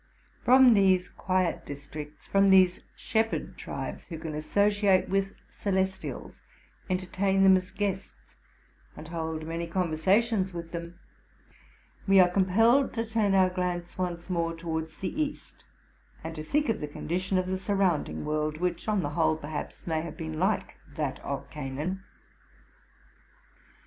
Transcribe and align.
From 0.43 0.73
these 0.73 1.09
quiet 1.11 1.63
districts, 1.63 2.25
from 2.25 2.49
these 2.49 2.79
shepherd 2.95 3.55
tribes, 3.55 4.07
who 4.07 4.17
can 4.17 4.33
associate 4.33 5.07
with 5.09 5.35
celestials, 5.47 6.41
entertain 6.89 7.43
them 7.43 7.55
as 7.55 7.69
guests, 7.69 8.35
and 8.97 9.09
hold 9.09 9.45
many 9.45 9.67
conversations 9.67 10.55
with 10.55 10.71
them, 10.71 10.97
we 12.07 12.19
are 12.19 12.27
com 12.31 12.45
pelled 12.47 12.93
to 12.95 13.05
turn 13.05 13.35
our 13.35 13.51
glance 13.51 13.95
once 13.95 14.27
more 14.27 14.55
towards 14.55 14.97
the 14.97 15.11
Kast, 15.13 15.65
and 16.23 16.35
to 16.35 16.41
think 16.41 16.67
of 16.67 16.79
the 16.79 16.87
condition 16.87 17.37
of 17.37 17.45
the 17.45 17.59
surrounding 17.59 18.25
world, 18.25 18.57
which, 18.57 18.87
on 18.87 19.01
the 19.01 19.09
whole, 19.09 19.35
perhaps, 19.37 19.85
may 19.85 20.01
have 20.01 20.17
been 20.17 20.39
like 20.39 20.77
that 20.95 21.19
of 21.19 21.47
Canaan. 21.51 22.03